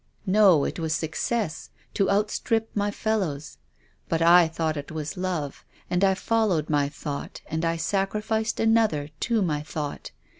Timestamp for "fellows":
2.89-3.59